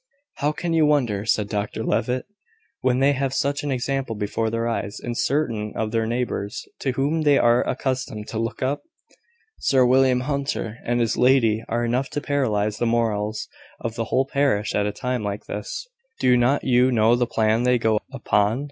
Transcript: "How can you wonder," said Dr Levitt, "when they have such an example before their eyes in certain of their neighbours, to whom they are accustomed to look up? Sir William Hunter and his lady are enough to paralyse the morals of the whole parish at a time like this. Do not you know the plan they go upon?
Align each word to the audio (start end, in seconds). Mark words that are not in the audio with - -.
"How 0.37 0.51
can 0.51 0.73
you 0.73 0.87
wonder," 0.87 1.27
said 1.27 1.47
Dr 1.47 1.83
Levitt, 1.83 2.25
"when 2.79 3.01
they 3.01 3.11
have 3.13 3.35
such 3.35 3.61
an 3.61 3.69
example 3.69 4.15
before 4.15 4.49
their 4.49 4.67
eyes 4.67 4.99
in 4.99 5.13
certain 5.13 5.73
of 5.75 5.91
their 5.91 6.07
neighbours, 6.07 6.67
to 6.79 6.93
whom 6.93 7.21
they 7.21 7.37
are 7.37 7.61
accustomed 7.69 8.27
to 8.29 8.39
look 8.39 8.63
up? 8.63 8.81
Sir 9.59 9.85
William 9.85 10.21
Hunter 10.21 10.79
and 10.85 10.99
his 10.99 11.17
lady 11.17 11.63
are 11.69 11.85
enough 11.85 12.09
to 12.13 12.19
paralyse 12.19 12.79
the 12.79 12.87
morals 12.87 13.47
of 13.79 13.93
the 13.93 14.05
whole 14.05 14.25
parish 14.25 14.73
at 14.73 14.87
a 14.87 14.91
time 14.91 15.21
like 15.21 15.45
this. 15.45 15.87
Do 16.19 16.35
not 16.35 16.63
you 16.63 16.91
know 16.91 17.15
the 17.15 17.27
plan 17.27 17.61
they 17.61 17.77
go 17.77 17.99
upon? 18.11 18.59